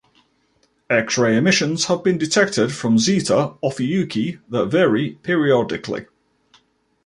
X-ray 0.89 1.37
emissions 1.37 1.85
have 1.85 2.03
been 2.03 2.17
detected 2.17 2.73
from 2.73 2.97
Zeta 2.97 3.53
Ophiuchi 3.61 4.39
that 4.49 4.65
vary 4.65 5.19
periodically. 5.21 6.07